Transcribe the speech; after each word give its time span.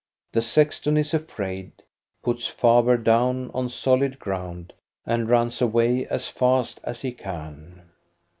The 0.31 0.41
sexton 0.41 0.97
is 0.97 1.13
afraid, 1.13 1.73
puts 2.23 2.47
Faber 2.47 2.97
down 2.97 3.51
on 3.53 3.69
solid 3.69 4.17
ground, 4.17 4.73
and 5.05 5.29
runs 5.29 5.61
away 5.61 6.07
as 6.07 6.27
fast 6.27 6.79
as 6.83 7.01
he 7.01 7.11
can. 7.11 7.83